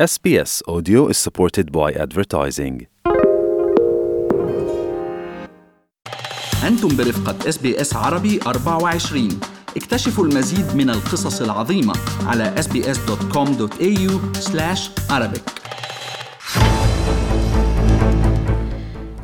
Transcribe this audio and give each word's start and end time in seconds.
SBS 0.00 0.62
Audio 0.66 1.08
is 1.08 1.18
supported 1.18 1.70
by 1.70 1.92
advertising. 1.92 2.86
أنتم 6.66 6.96
برفقة 6.96 7.48
SBS 7.80 7.96
عربي 7.96 8.40
24 8.46 9.40
اكتشفوا 9.76 10.24
المزيد 10.24 10.76
من 10.76 10.90
القصص 10.90 11.42
العظيمة 11.42 11.94
على 12.26 12.54
sbs.com.au 12.56 14.12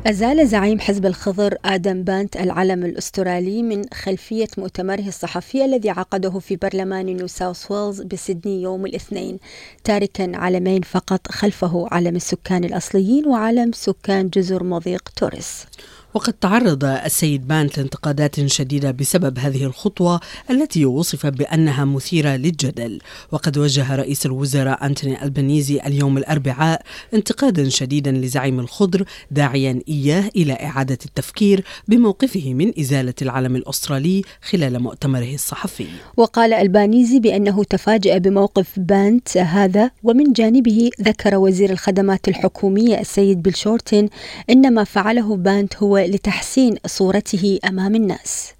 أزال 0.07 0.47
زعيم 0.47 0.79
حزب 0.79 1.05
الخضر 1.05 1.57
آدم 1.65 2.03
بانت 2.03 2.37
العلم 2.37 2.85
الأسترالي 2.85 3.63
من 3.63 3.81
خلفية 3.93 4.47
مؤتمره 4.57 5.07
الصحفي 5.07 5.65
الذي 5.65 5.89
عقده 5.89 6.39
في 6.39 6.55
برلمان 6.55 7.05
نيو 7.05 7.27
ساوث 7.27 7.71
ويلز 7.71 8.01
بسيدني 8.01 8.61
يوم 8.61 8.85
الاثنين 8.85 9.39
تاركا 9.83 10.37
علمين 10.37 10.81
فقط 10.81 11.31
خلفه 11.31 11.87
علم 11.91 12.15
السكان 12.15 12.63
الأصليين 12.63 13.27
وعلم 13.27 13.71
سكان 13.71 14.29
جزر 14.29 14.63
مضيق 14.63 15.09
توريس. 15.15 15.65
وقد 16.13 16.33
تعرض 16.33 16.83
السيد 16.83 17.47
بانت 17.47 17.77
لانتقادات 17.77 18.45
شديدة 18.45 18.91
بسبب 18.91 19.39
هذه 19.39 19.63
الخطوة 19.63 20.19
التي 20.49 20.85
وصف 20.85 21.25
بأنها 21.25 21.85
مثيرة 21.85 22.29
للجدل. 22.29 22.99
وقد 23.31 23.57
وجه 23.57 23.95
رئيس 23.95 24.25
الوزراء 24.25 24.85
أنتوني 24.85 25.23
البنيزي 25.23 25.79
اليوم 25.85 26.17
الأربعاء 26.17 26.81
انتقادا 27.13 27.69
شديدا 27.69 28.11
لزعيم 28.11 28.59
الخضر 28.59 29.05
داعيا 29.31 29.81
إياه 29.89 30.29
إلى 30.35 30.53
إعادة 30.53 30.97
التفكير 31.05 31.63
بموقفه 31.87 32.53
من 32.53 32.79
إزالة 32.79 33.13
العلم 33.21 33.55
الأسترالي 33.55 34.21
خلال 34.49 34.79
مؤتمره 34.79 35.33
الصحفي. 35.33 35.87
وقال 36.17 36.53
ألبانيزي 36.53 37.19
بأنه 37.19 37.63
تفاجأ 37.63 38.17
بموقف 38.17 38.79
بانت 38.79 39.37
هذا 39.37 39.91
ومن 40.03 40.33
جانبه 40.33 40.89
ذكر 41.01 41.35
وزير 41.35 41.69
الخدمات 41.69 42.27
الحكومية 42.27 42.99
السيد 42.99 43.41
بيل 43.41 43.55
شورتن 43.55 44.09
إن 44.49 44.73
ما 44.73 44.83
فعله 44.83 45.35
بانت 45.35 45.77
هو 45.77 45.98
لتحسين 46.07 46.75
صورته 46.85 47.59
أمام 47.65 47.95
الناس. 47.95 48.53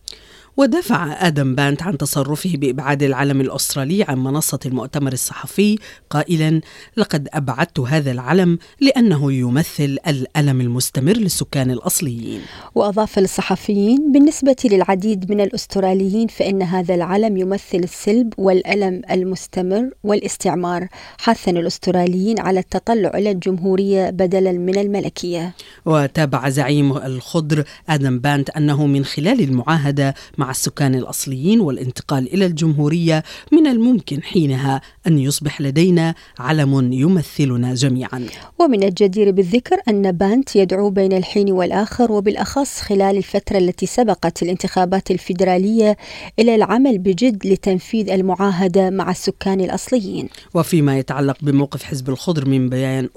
ودافع 0.59 1.27
آدم 1.27 1.55
بانت 1.55 1.83
عن 1.83 1.97
تصرفه 1.97 2.51
بإبعاد 2.55 3.03
العلم 3.03 3.41
الأسترالي 3.41 4.03
عن 4.03 4.23
منصة 4.23 4.59
المؤتمر 4.65 5.13
الصحفي 5.13 5.77
قائلا 6.09 6.61
لقد 6.97 7.29
أبعدت 7.33 7.79
هذا 7.79 8.11
العلم 8.11 8.59
لأنه 8.81 9.33
يمثل 9.33 9.97
الألم 10.07 10.61
المستمر 10.61 11.13
للسكان 11.13 11.71
الأصليين. 11.71 12.41
وأضاف 12.75 13.19
الصحفيين 13.19 14.11
بالنسبة 14.11 14.55
للعديد 14.65 15.31
من 15.31 15.41
الأستراليين 15.41 16.27
فإن 16.27 16.61
هذا 16.61 16.95
العلم 16.95 17.37
يمثل 17.37 17.77
السلب 17.77 18.33
والألم 18.37 19.01
المستمر 19.11 19.89
والاستعمار 20.03 20.87
حثا 21.17 21.51
الأستراليين 21.51 22.39
على 22.39 22.59
التطلع 22.59 23.09
إلى 23.15 23.31
الجمهورية 23.31 24.09
بدلا 24.09 24.51
من 24.51 24.77
الملكية. 24.77 25.53
وتابع 25.85 26.49
زعيم 26.49 26.97
الخضر 26.97 27.63
آدم 27.89 28.19
بانت 28.19 28.49
أنه 28.49 28.85
من 28.85 29.05
خلال 29.05 29.41
المعاهدة 29.41 30.13
مع 30.37 30.48
مع 30.49 30.53
السكان 30.53 30.95
الأصليين 30.95 31.61
والانتقال 31.61 32.33
إلى 32.33 32.45
الجمهورية 32.45 33.23
من 33.51 33.67
الممكن 33.67 34.23
حينها 34.23 34.81
أن 35.07 35.19
يصبح 35.19 35.61
لدينا 35.61 36.15
علم 36.39 36.93
يمثلنا 36.93 37.73
جميعا. 37.73 38.25
ومن 38.59 38.83
الجدير 38.83 39.31
بالذكر 39.31 39.77
أن 39.87 40.11
بانت 40.11 40.55
يدعو 40.55 40.89
بين 40.89 41.13
الحين 41.13 41.51
والآخر 41.51 42.11
وبالأخص 42.11 42.81
خلال 42.81 43.17
الفترة 43.17 43.57
التي 43.57 43.85
سبقت 43.85 44.43
الانتخابات 44.43 45.11
الفيدرالية 45.11 45.97
إلى 46.39 46.55
العمل 46.55 46.97
بجد 46.97 47.47
لتنفيذ 47.47 48.09
المعاهدة 48.09 48.89
مع 48.89 49.11
السكان 49.11 49.61
الأصليين. 49.61 50.29
وفيما 50.53 50.97
يتعلق 50.99 51.37
بموقف 51.41 51.83
حزب 51.83 52.09
الخضر 52.09 52.45
من 52.45 52.69
بيان 52.69 53.09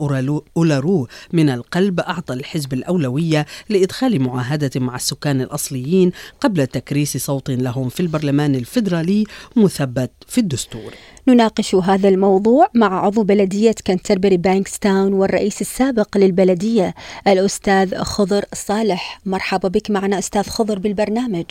أولارو 0.57 1.09
من 1.33 1.51
القلب 1.51 2.01
أعطى 2.01 2.35
الحزب 2.35 2.73
الأولوية 2.73 3.47
لإدخال 3.69 4.23
معاهدة 4.23 4.71
مع 4.77 4.97
السكان 4.97 5.41
الأصليين 5.41 6.13
قبل 6.41 6.67
تكريس 6.67 7.12
صوت 7.19 7.51
لهم 7.51 7.89
في 7.89 8.01
البرلمان 8.01 8.55
الفيدرالي 8.55 9.25
مثبت 9.57 10.11
في 10.29 10.39
الدستور. 10.39 10.93
نناقش 11.29 11.75
هذا 11.75 12.09
الموضوع 12.09 12.67
مع 12.75 13.05
عضو 13.05 13.23
بلدية 13.23 13.75
كنتربري 13.87 14.37
بانكستاون 14.37 15.13
والرئيس 15.13 15.61
السابق 15.61 16.17
للبلدية 16.17 16.95
الأستاذ 17.27 17.95
خضر 17.95 18.43
صالح. 18.53 19.21
مرحبا 19.27 19.69
بك 19.69 19.91
معنا 19.91 20.19
أستاذ 20.19 20.43
خضر 20.43 20.79
بالبرنامج. 20.79 21.45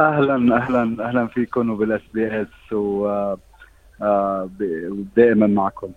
أهلا 0.00 0.56
أهلا 0.56 1.08
أهلا 1.08 1.26
فيكم 1.26 1.70
وبال 1.70 2.00
SBS 2.14 2.72
ودائما 4.00 5.46
معكم. 5.46 5.88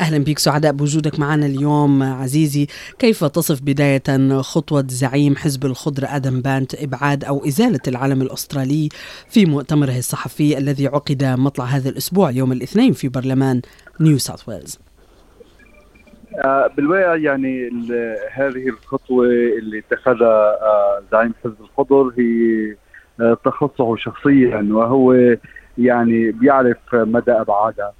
أهلا 0.00 0.24
بك 0.24 0.38
سعداء 0.38 0.72
بوجودك 0.72 1.18
معنا 1.18 1.46
اليوم 1.46 2.02
عزيزي. 2.02 2.66
كيف 2.98 3.24
تصف 3.24 3.62
بداية 3.62 4.40
خطوة 4.40 4.84
زعيم 4.88 5.36
حزب 5.36 5.64
الخضر 5.64 6.04
آدم 6.08 6.40
بانت 6.40 6.74
إبعاد 6.74 7.24
أو 7.24 7.44
إزالة 7.46 7.80
العلم 7.88 8.22
الأسترالي 8.22 8.88
في 9.28 9.46
مؤتمره 9.46 9.98
الصحفي 9.98 10.58
الذي 10.58 10.86
عقد 10.86 11.24
مطلع 11.24 11.64
هذا 11.64 11.88
الأسبوع 11.88 12.30
يوم 12.30 12.52
الاثنين 12.52 12.92
في 12.92 13.08
برلمان 13.08 13.60
نيو 14.00 14.18
ساوث 14.18 14.48
ويلز؟ 14.48 14.78
بالواقع 16.76 17.16
يعني 17.16 17.70
هذه 18.32 18.68
الخطوة 18.68 19.26
اللي 19.58 19.78
اتخذها 19.78 20.58
زعيم 21.12 21.34
حزب 21.44 21.56
الخضر 21.60 22.12
هي 22.18 23.34
تخصه 23.44 23.96
شخصيا 23.96 24.68
وهو 24.70 25.36
يعني 25.78 26.30
بيعرف 26.30 26.76
مدى 26.92 27.32
أبعادها 27.32 27.86
آه 27.86 27.99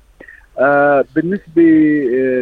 بالنسبة 1.17 1.63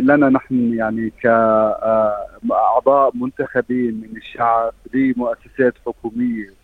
لنا 0.03 0.29
نحن 0.29 0.75
يعني 0.75 1.13
كأعضاء 1.23 3.11
منتخبين 3.15 3.95
من 3.95 4.17
الشعب 4.17 4.73
لمؤسسات 4.95 5.75
حكومية. 5.87 6.59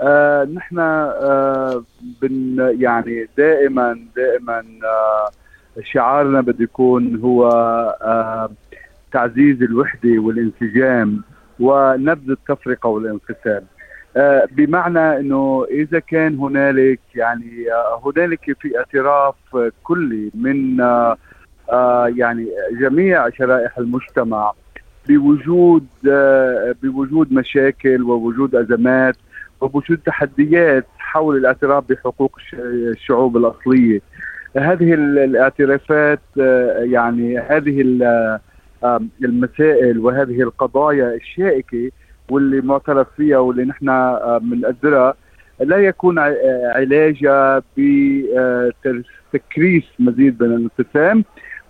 آه 0.00 0.44
نحن 0.44 0.78
آه 0.78 1.84
بن 2.22 2.56
يعني 2.80 3.28
دائما 3.36 3.98
دائما 4.16 4.64
آه 4.84 5.30
شعارنا 5.82 6.40
بده 6.40 6.64
يكون 6.64 7.16
هو 7.20 7.48
آه 8.02 8.50
تعزيز 9.12 9.62
الوحدة 9.62 10.18
والانسجام 10.18 11.22
ونبذ 11.60 12.30
التفرقة 12.30 12.88
والانقسام 12.88 13.62
آه 13.62 13.81
بمعنى 14.50 15.16
إنه 15.20 15.66
إذا 15.70 15.98
كان 15.98 16.38
هنالك 16.38 17.00
يعني 17.14 17.72
آه 17.72 18.02
هنالك 18.04 18.56
في 18.60 18.78
اعتراف 18.78 19.34
كلي 19.82 20.30
من 20.34 20.80
آه 20.80 21.16
يعني 22.16 22.46
جميع 22.80 23.30
شرائح 23.30 23.78
المجتمع 23.78 24.52
بوجود 25.08 25.86
بوجود 26.82 27.32
مشاكل 27.32 28.02
ووجود 28.02 28.54
أزمات 28.54 29.16
ووجود 29.60 29.98
تحديات 30.06 30.86
حول 30.98 31.36
الاعتراف 31.36 31.84
بحقوق 31.88 32.38
الشعوب 32.54 33.36
الأصلية. 33.36 34.00
هذه 34.56 34.94
الاعترافات 34.94 36.20
يعني 36.82 37.38
هذه 37.38 37.80
المسائل 39.24 39.98
وهذه 39.98 40.42
القضايا 40.42 41.14
الشائكة 41.14 41.90
واللي 42.30 42.60
معترف 42.60 43.06
فيها 43.16 43.38
واللي 43.38 43.64
نحن 43.64 43.86
بنقدرها 44.38 45.14
لا 45.60 45.76
يكون 45.76 46.18
علاجها 46.18 47.62
بتكريس 49.32 49.84
مزيد 49.98 50.42
من 50.42 50.54
الانقسام 50.54 51.24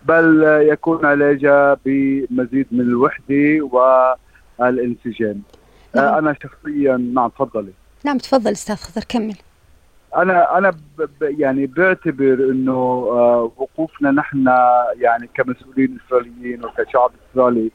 بل 0.05 0.43
يكون 0.69 1.05
علاجها 1.05 1.77
بمزيد 1.85 2.67
من 2.73 2.81
الوحدة 2.81 3.69
والانسجام. 4.59 5.43
نعم. 5.97 6.15
أنا 6.15 6.37
شخصيا 6.43 6.97
نعم 6.97 7.29
تفضلي. 7.29 7.73
نعم 8.05 8.19
تفضل 8.19 8.51
أستاذ 8.51 8.77
خضر 8.77 9.05
كمل. 9.09 9.37
أنا 10.17 10.59
أنا 10.59 10.75
يعني 11.23 11.67
بعتبر 11.67 12.35
إنه 12.35 12.95
وقوفنا 13.57 14.11
نحن 14.11 14.47
يعني 14.97 15.29
كمسؤولين 15.35 15.99
إسرائيليين 16.07 16.65
وكشعب 16.65 17.11
إسرائيلي 17.33 17.71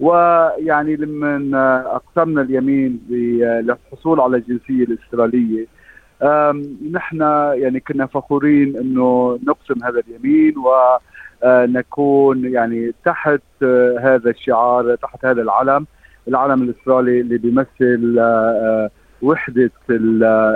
ويعني 0.00 0.96
لما 0.96 1.84
أقسمنا 1.96 2.42
اليمين 2.42 3.00
للحصول 3.10 4.20
على 4.20 4.36
الجنسية 4.36 4.84
الأسترالية 4.84 5.66
نحن 6.92 7.20
يعني 7.54 7.80
كنا 7.80 8.06
فخورين 8.06 8.76
إنه 8.76 9.38
نقسم 9.46 9.84
هذا 9.84 10.02
اليمين 10.08 10.54
ونكون 11.44 12.44
يعني 12.44 12.92
تحت 13.04 13.42
هذا 14.00 14.30
الشعار 14.30 14.94
تحت 14.94 15.24
هذا 15.24 15.42
العلم 15.42 15.86
العلم 16.28 16.62
الأسترالي 16.62 17.20
اللي 17.20 17.38
بيمثل 17.38 18.20
وحدة 19.22 19.70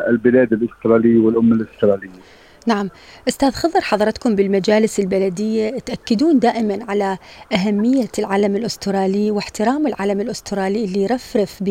البلاد 0.09 0.53
الأسترالية 0.53 1.19
والأمة 1.21 1.55
الأسترالية. 1.57 2.09
نعم. 2.67 2.91
أستاذ 3.29 3.51
خضر 3.51 3.81
حضرتكم 3.81 4.35
بالمجالس 4.35 5.01
البلدية 5.01 5.79
تأكدون 5.79 6.39
دائما 6.39 6.85
على 6.89 7.19
أهمية 7.53 8.09
العلم 8.19 8.57
الأسترالي 8.57 9.31
واحترام 9.31 9.87
العلم 9.87 10.21
الأسترالي 10.21 10.85
اللي 10.85 11.03
يرفرف 11.03 11.63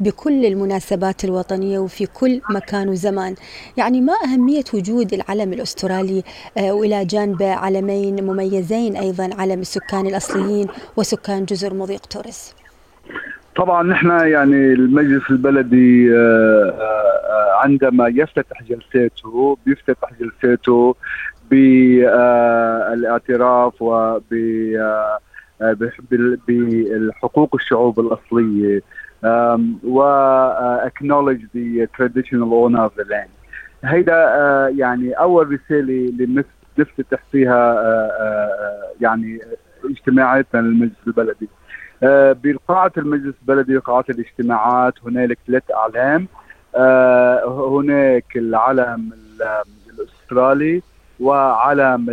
بكل 0.00 0.46
المناسبات 0.46 1.24
الوطنية 1.24 1.78
وفي 1.78 2.06
كل 2.06 2.40
مكان 2.50 2.88
وزمان. 2.88 3.34
يعني 3.76 4.00
ما 4.00 4.14
أهمية 4.24 4.64
وجود 4.74 5.14
العلم 5.14 5.52
الأسترالي 5.52 6.22
آه، 6.58 6.72
وإلى 6.72 7.04
جانب 7.04 7.42
علمين 7.42 8.24
مميزين 8.24 8.96
أيضا 8.96 9.30
علم 9.38 9.60
السكان 9.60 10.06
الأصليين 10.06 10.68
وسكان 10.96 11.44
جزر 11.44 11.74
مضيق 11.74 12.06
توريس؟ 12.06 12.63
طبعا 13.56 13.82
نحن 13.82 14.10
يعني 14.10 14.72
المجلس 14.72 15.30
البلدي 15.30 16.16
آه، 16.16 16.74
آه، 16.78 17.60
عندما 17.62 18.08
يفتتح 18.08 18.62
جلساته 18.62 19.58
بيفتتح 19.66 20.10
جلساته 20.20 20.96
بالاعتراف 21.50 22.22
وب 23.82 24.22
بحقوق 26.48 27.54
الشعوب 27.54 28.00
الأصلية 28.00 28.82
و 29.84 30.02
acknowledge 30.88 31.42
the 31.54 31.86
traditional 31.96 32.52
owner 32.52 32.82
of 32.86 32.92
the 32.96 33.04
land. 33.04 33.30
هيدا 33.84 34.14
آه، 34.14 34.68
يعني 34.76 35.12
أول 35.12 35.52
رسالة 35.52 36.08
اللي 36.08 36.44
نفتتح 36.78 37.22
فيها 37.32 37.76
يعني 39.00 39.40
اجتماعاتنا 39.84 40.60
للمجلس 40.60 40.98
البلدي. 41.06 41.48
آه، 41.48 41.63
بقاعة 42.02 42.92
المجلس 42.96 43.34
البلدي 43.42 43.76
قاعة 43.76 44.04
الاجتماعات 44.10 44.94
هنالك 45.06 45.38
ثلاث 45.46 45.62
أعلام. 45.74 46.28
آه، 46.76 47.68
هناك 47.70 48.24
العلم 48.36 49.10
الأسترالي 49.90 50.82
وعلم 51.20 52.06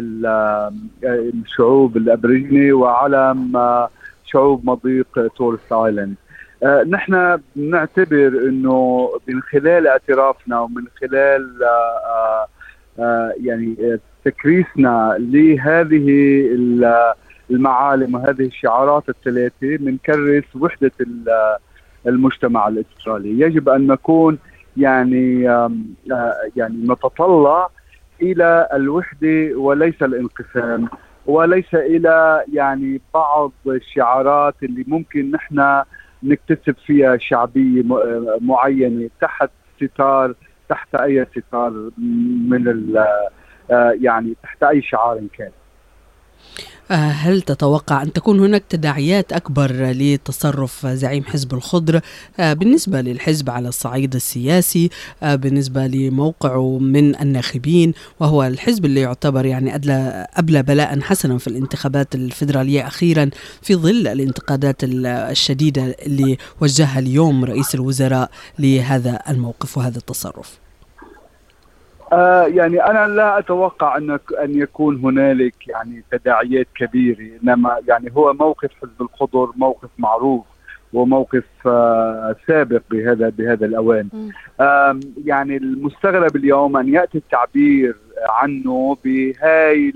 الشعوب 1.04 1.98
الأبريجني 1.98 2.72
وعلم 2.72 3.58
آه، 3.58 3.90
شعوب 4.26 4.66
مضيق 4.66 5.28
تورس 5.38 5.72
آيلاند. 5.72 6.16
نحن 6.90 7.42
بنعتبر 7.56 8.28
إنه 8.28 9.10
من 9.28 9.42
خلال 9.42 9.88
اعترافنا 9.88 10.60
ومن 10.60 10.84
خلال 11.02 11.60
يعني 13.44 14.00
تكريسنا 14.26 15.16
لهذه 15.20 16.08
المعالم 17.52 18.16
وهذه 18.16 18.46
الشعارات 18.46 19.10
الثلاثة 19.10 19.78
بنكرس 19.78 20.56
وحدة 20.60 20.92
المجتمع 22.08 22.68
الاسترالي، 22.68 23.40
يجب 23.40 23.70
أن 23.70 23.88
نكون 23.88 24.38
يعني 24.78 25.42
يعني 26.56 26.88
نتطلع 26.88 27.70
إلى 28.22 28.68
الوحدة 28.74 29.52
وليس 29.56 30.04
الانقسام 30.04 30.90
وليس 31.26 31.76
إلى 31.76 32.44
يعني 32.54 33.02
بعض 33.14 33.52
الشعارات 33.68 34.56
اللي 34.64 34.86
ممكن 34.88 35.32
نحن 35.32 35.84
نكتسب 36.24 36.76
فيها 36.86 37.18
شعبية 37.18 37.84
معينة 38.42 39.10
تحت 39.22 39.50
ستار 39.84 40.34
تحت 40.70 40.96
أي 40.96 41.28
ستار 41.38 41.90
من 42.50 42.94
يعني 44.02 44.36
تحت 44.44 44.64
أي 44.64 44.82
شعار 44.82 45.22
كان. 45.38 45.52
آه، 46.92 46.96
هل 46.96 47.42
تتوقع 47.42 48.02
أن 48.02 48.14
تكون 48.14 48.40
هناك 48.40 48.64
تداعيات 48.70 49.34
أكبر 49.34 49.72
لتصرف 49.92 50.88
زعيم 50.88 51.24
حزب 51.24 51.54
الخضر 51.54 52.02
آه، 52.40 52.54
بالنسبة 52.54 53.02
للحزب 53.02 53.50
على 53.50 53.70
الصعيد 53.70 54.16
السياسي 54.16 54.90
آه، 55.24 55.36
بالنسبة 55.36 55.88
لموقعه 55.88 56.78
من 56.80 57.22
الناخبين 57.22 57.94
وهو 58.20 58.44
الحزب 58.44 58.86
اللي 58.86 59.02
يعتبر 59.02 59.46
يعني 59.46 59.76
أدلى 59.76 60.28
أبلى 60.34 60.64
بلاء 60.64 61.00
حسنا 61.00 61.38
في 61.38 61.48
الانتخابات 61.48 62.16
الفيدرالية 62.16 62.88
أخيرا 62.88 63.30
في 63.62 63.76
ظل 63.76 64.08
الانتقادات 64.08 64.76
الشديدة 64.84 65.96
اللي 66.06 66.38
وجهها 66.62 67.00
اليوم 67.00 67.46
رئيس 67.46 67.76
الوزراء 67.76 68.32
لهذا 68.60 69.20
الموقف 69.30 69.78
وهذا 69.78 69.98
التصرف؟ 69.98 70.61
آه 72.12 72.46
يعني 72.46 72.86
أنا 72.86 73.08
لا 73.08 73.40
أتوقع 73.40 73.98
أن 73.98 74.20
أن 74.44 74.60
يكون 74.60 74.96
هنالك 74.98 75.68
يعني 75.68 76.04
تداعيات 76.12 76.68
كبيرة 76.76 77.40
إنما 77.44 77.78
يعني 77.88 78.12
هو 78.16 78.34
موقف 78.34 78.70
حزب 78.82 79.02
الخضر 79.02 79.52
موقف 79.56 79.90
معروف 79.98 80.46
وموقف 80.94 81.44
آه 81.66 82.36
سابق 82.48 82.82
بهذا 82.92 83.30
بهذا 83.30 83.66
الأوان. 83.66 84.10
آه 84.60 85.00
يعني 85.26 85.58
المستغرب 85.58 86.36
اليوم 86.36 86.78
أن 86.78 86.94
يأتي 86.94 87.18
التعبير 87.18 87.96
عنه 88.30 88.98
بهاي 89.06 89.94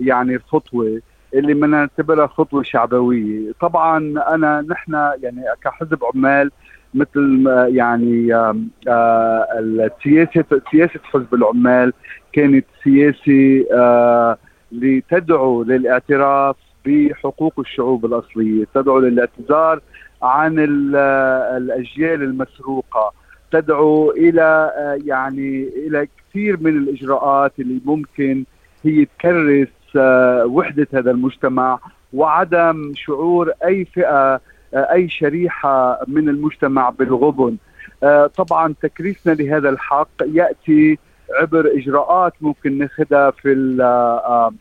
يعني 0.00 0.34
الخطوة 0.34 1.00
اللي 1.34 1.54
بنعتبرها 1.54 2.26
خطوة 2.26 2.62
شعبوية. 2.62 3.52
طبعا 3.60 3.98
أنا 4.34 4.64
نحن 4.68 4.92
يعني 5.22 5.44
كحزب 5.62 5.98
عمال 6.14 6.50
مثل 6.94 7.44
يعني 7.68 8.34
آه، 8.34 9.46
السياسة 9.58 10.44
سياسة 10.70 11.00
حزب 11.02 11.34
العمال 11.34 11.92
كانت 12.32 12.64
سياسة 12.84 13.64
آه، 13.72 14.38
لتدعو 14.72 15.62
للاعتراف 15.62 16.56
بحقوق 16.86 17.60
الشعوب 17.60 18.04
الأصلية، 18.04 18.66
تدعو 18.74 18.98
للاعتذار 18.98 19.80
عن 20.22 20.58
الأجيال 21.56 22.22
المسروقة، 22.22 23.12
تدعو 23.50 24.10
إلى 24.10 24.72
آه، 24.76 24.98
يعني 25.04 25.68
إلى 25.86 26.08
كثير 26.30 26.56
من 26.60 26.76
الإجراءات 26.76 27.52
اللي 27.58 27.80
ممكن 27.84 28.44
هي 28.84 29.04
تكرس 29.04 29.68
وحدة 30.46 30.86
هذا 30.94 31.10
المجتمع 31.10 31.78
وعدم 32.12 32.92
شعور 32.94 33.52
أي 33.64 33.84
فئة 33.84 34.40
أي 34.74 35.08
شريحة 35.08 36.00
من 36.08 36.28
المجتمع 36.28 36.90
بالغبن. 36.90 37.56
آه، 38.02 38.26
طبعا 38.26 38.74
تكريسنا 38.82 39.32
لهذا 39.32 39.68
الحق 39.68 40.08
يأتي 40.26 40.98
عبر 41.40 41.70
إجراءات 41.76 42.32
ممكن 42.40 42.78
ناخذها 42.78 43.30
في 43.30 43.76
آه، 43.80 44.52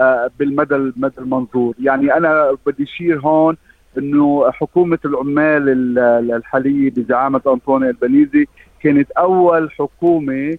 آه، 0.00 0.30
بالمدى 0.38 0.74
المدى 0.74 1.18
المنظور. 1.18 1.74
يعني 1.80 2.14
أنا 2.14 2.56
بدي 2.66 2.82
أشير 2.82 3.20
هون 3.20 3.56
إنه 3.98 4.50
حكومة 4.50 4.98
العمال 5.04 5.98
الحالية 6.30 6.90
بزعامة 6.90 7.40
انطوني 7.46 7.88
البنيزي 7.88 8.46
كانت 8.82 9.10
أول 9.10 9.70
حكومة 9.70 10.58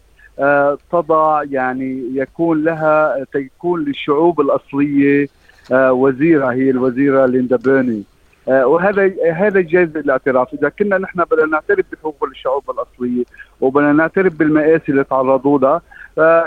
تضع 0.92 1.44
يعني 1.44 2.04
يكون 2.14 2.64
لها 2.64 3.26
تكون 3.34 3.84
للشعوب 3.84 4.42
الأصلية 4.42 5.28
وزيرة 5.72 6.48
هي 6.48 6.70
الوزيرة 6.70 7.26
ليندا 7.26 7.58
بيرني. 7.58 8.04
وهذا 8.48 9.14
هذا 9.34 9.62
جايز 9.62 9.98
الاعتراف 9.98 10.54
إذا 10.54 10.70
كنا 10.70 10.98
نحن 10.98 11.24
بدنا 11.24 11.46
نعترف 11.46 11.86
بحقوق 11.92 12.24
الشعوب 12.24 12.72
الأصلية 12.72 13.24
وبدنا 13.62 13.94
نعترف 13.94 14.34
بالمآسي 14.34 14.92
اللي 14.92 15.04
تعرضوا 15.04 15.60
لها 15.60 15.82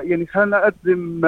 يعني 0.02 0.26
خلينا 0.26 0.58
نقدم 0.58 1.20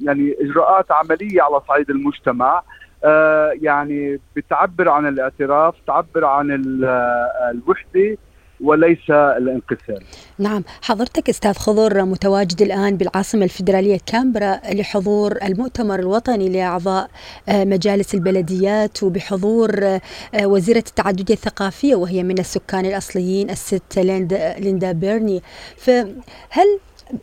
يعني 0.00 0.36
إجراءات 0.40 0.92
عملية 0.92 1.42
على 1.42 1.60
صعيد 1.68 1.90
المجتمع. 1.90 2.62
آه، 3.04 3.52
يعني 3.62 4.20
بتعبر 4.36 4.88
عن 4.88 5.06
الاعتراف 5.06 5.74
تعبر 5.86 6.24
عن 6.24 6.50
الوحدة. 7.54 8.16
وليس 8.64 9.10
الانقسام 9.10 9.98
نعم 10.38 10.64
حضرتك 10.82 11.28
أستاذ 11.28 11.52
خضر 11.52 12.04
متواجد 12.04 12.62
الآن 12.62 12.96
بالعاصمة 12.96 13.44
الفيدرالية 13.44 13.98
كامبرا 14.06 14.60
لحضور 14.72 15.38
المؤتمر 15.42 15.98
الوطني 15.98 16.48
لأعضاء 16.48 17.10
آه، 17.48 17.64
مجالس 17.64 18.14
البلديات 18.14 19.02
وبحضور 19.02 19.84
آه، 19.84 20.00
وزيرة 20.46 20.84
التعدديه 20.88 21.34
الثقافية 21.34 21.94
وهي 21.94 22.22
من 22.22 22.38
السكان 22.38 22.86
الأصليين 22.86 23.50
الست 23.50 23.98
ليندا 23.98 24.92
بيرني 24.92 25.42
فهل 25.76 26.78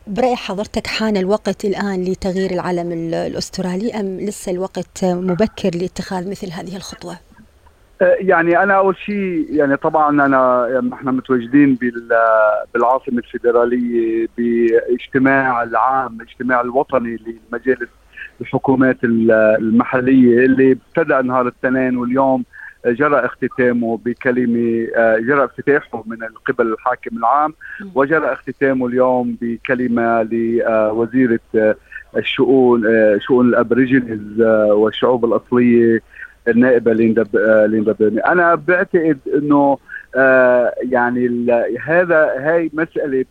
برأي 0.07 0.35
حضرتك 0.35 0.87
حان 0.87 1.17
الوقت 1.17 1.65
الآن 1.65 2.03
لتغيير 2.03 2.51
العلم 2.51 2.91
الأسترالي 2.91 3.91
أم 3.99 4.19
لسه 4.19 4.51
الوقت 4.51 5.05
مبكر 5.05 5.75
لاتخاذ 5.75 6.29
مثل 6.29 6.51
هذه 6.51 6.75
الخطوة؟ 6.75 7.26
يعني 8.01 8.63
أنا 8.63 8.73
أول 8.73 8.95
شيء 8.97 9.47
يعني 9.49 9.77
طبعا 9.77 10.25
أنا 10.25 10.67
يعني 10.67 10.93
إحنا 10.93 11.11
متواجدين 11.11 11.77
بالعاصمة 12.73 13.17
الفيدرالية 13.17 14.27
باجتماع 14.37 15.63
العام 15.63 16.15
الاجتماع 16.21 16.61
الوطني 16.61 17.17
لمجالس 17.51 17.89
الحكومات 18.41 18.97
المحلية 19.03 20.45
اللي 20.45 20.71
ابتدى 20.71 21.27
نهار 21.27 21.41
الاثنين 21.41 21.97
واليوم 21.97 22.43
جرى 22.85 23.25
اختتامه 23.25 23.99
بكلمة 24.05 24.87
جرى 25.19 25.43
افتتاحه 25.43 26.03
من 26.07 26.17
قبل 26.47 26.67
الحاكم 26.73 27.17
العام 27.17 27.53
وجرى 27.95 28.33
اختتامه 28.33 28.87
اليوم 28.87 29.37
بكلمة 29.41 30.23
لوزيرة 30.23 31.39
الشؤون 32.17 32.83
شؤون 33.19 33.47
ال 33.49 33.58
Aborigines 33.58 34.41
والشعوب 34.71 35.25
الأصلية 35.25 36.01
النائبة 36.47 36.93
ليندا 36.93 37.23
ليندا 37.67 37.91
بيرني 37.91 38.19
أنا 38.19 38.55
بعتقد 38.55 39.17
إنه 39.33 39.77
آه 40.15 40.73
يعني 40.81 41.47
هذا 41.85 42.33
هاي 42.37 42.71
مسألة 42.73 43.25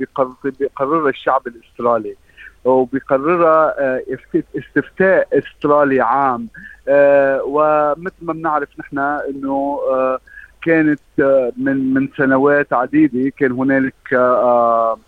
بيقررها 0.60 1.10
الشعب 1.10 1.42
الأسترالي 1.46 2.16
وبيقررها 2.64 3.74
استفتاء 4.58 5.28
أسترالي 5.32 6.00
عام. 6.00 6.48
ومثل 7.44 8.14
ما 8.22 8.32
بنعرف 8.32 8.68
نحن 8.78 8.98
إنه 8.98 9.78
كانت 10.62 11.00
من 11.56 11.94
من 11.94 12.08
سنوات 12.16 12.72
عديدة 12.72 13.32
كان 13.38 13.52
هنالك 13.52 14.12
آه 14.12 14.98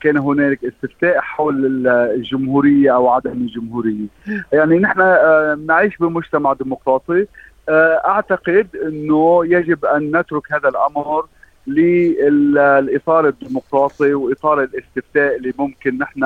كان 0.00 0.18
هنالك 0.18 0.64
استفتاء 0.64 1.20
حول 1.20 1.86
الجمهورية 1.86 2.94
أو 2.94 3.08
عدم 3.08 3.32
الجمهورية. 3.32 4.06
يعني 4.52 4.78
نحن 4.78 5.00
آه 5.00 5.58
نعيش 5.66 5.96
بمجتمع 5.96 6.52
ديمقراطي. 6.52 7.26
آه 7.68 8.00
أعتقد 8.04 8.66
إنه 8.86 9.46
يجب 9.46 9.84
أن 9.84 10.16
نترك 10.16 10.52
هذا 10.52 10.68
الأمر 10.68 11.26
للإطار 11.66 13.28
الديمقراطي 13.28 14.14
وإطار 14.14 14.62
الاستفتاء 14.62 15.36
اللي 15.36 15.52
ممكن 15.58 15.98
نحن 15.98 16.24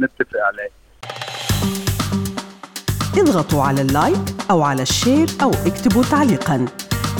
نتفق 0.00 0.38
عليه. 0.46 0.70
اضغطوا 3.18 3.62
على 3.62 3.82
ال 3.82 3.90
like 3.90 4.24
أو 4.50 4.62
على 4.62 4.82
ال 4.82 4.89
share 4.89 5.26
أو 5.42 5.50
اكتبوا 5.50 6.02
تعليقا. 6.02 6.66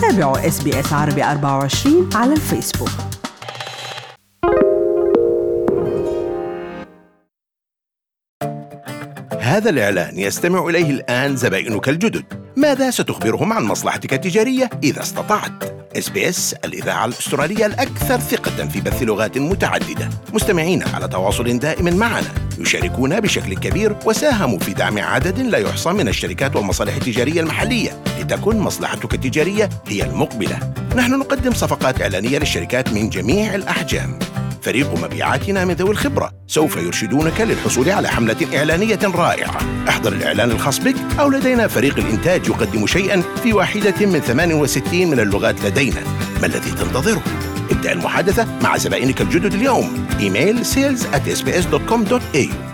تابعوا 0.03 0.47
SBS 0.47 0.93
عربي 0.93 1.25
24 1.25 2.11
على 2.15 2.33
الفيسبوك. 2.33 3.14
هذا 9.55 9.71
الإعلان 9.71 10.19
يستمع 10.19 10.69
إليه 10.69 10.91
الآن 10.91 11.37
زبائنك 11.37 11.89
الجدد 11.89 12.25
ماذا 12.57 12.91
ستخبرهم 12.91 13.53
عن 13.53 13.65
مصلحتك 13.65 14.13
التجارية 14.13 14.71
إذا 14.83 15.03
استطعت؟ 15.03 15.65
SBS 15.99 16.55
الإذاعة 16.65 17.05
الأسترالية 17.05 17.67
الأكثر 17.67 18.21
ثقة 18.21 18.69
في 18.69 18.81
بث 18.81 19.03
لغات 19.03 19.39
متعددة. 19.39 20.11
مستمعين 20.33 20.83
على 20.83 21.09
تواصل 21.09 21.59
دائم 21.59 21.97
معنا. 21.97 22.35
يشاركون 22.59 23.21
بشكل 23.21 23.55
كبير 23.55 23.97
وساهموا 24.07 24.59
في 24.59 24.73
دعم 24.73 24.99
عدد 24.99 25.39
لا 25.39 25.59
يحصى 25.59 25.91
من 25.91 26.09
الشركات 26.09 26.57
والمصالح 26.57 26.95
التجارية 26.95 27.41
المحلية 27.41 28.03
لتكن 28.21 28.57
مصلحتك 28.59 29.15
التجارية 29.15 29.69
هي 29.89 30.05
المقبلة. 30.05 30.59
نحن 30.97 31.19
نقدم 31.19 31.53
صفقات 31.53 32.03
إعلانية 32.03 32.39
للشركات 32.39 32.93
من 32.93 33.09
جميع 33.09 33.55
الأحجام. 33.55 34.19
فريق 34.65 35.05
مبيعاتنا 35.05 35.65
من 35.65 35.75
ذوي 35.75 35.91
الخبرة. 35.91 36.31
سوف 36.47 36.77
يرشدونك 36.77 37.41
للحصول 37.41 37.91
على 37.91 38.09
حملة 38.09 38.59
إعلانية 38.59 38.99
رائعة. 39.05 39.59
احضر 39.89 40.13
الإعلان 40.13 40.51
الخاص 40.51 40.79
بك 40.79 40.95
أو 41.21 41.31
لدينا 41.31 41.69
فريق 41.69 41.99
الإنتاج 41.99 42.49
يقدم 42.49 42.87
شيئا 42.87 43.23
في 43.43 43.53
واحدة 43.53 44.07
من 44.07 44.21
68 44.21 45.11
من 45.11 45.21
اللغات 45.21 45.65
لدينا. 45.65 46.01
ما 46.41 46.47
الذي 46.47 46.71
تنتظره؟ 46.71 47.23
ابدأ 47.71 47.93
المحادثة 47.93 48.47
مع 48.63 48.77
زبائنك 48.77 49.21
الجدد 49.21 49.55
اليوم. 49.55 50.07
إيميل 50.21 50.65
sales 50.65 51.01
at 51.01 51.39
sbs.com.au 51.39 52.74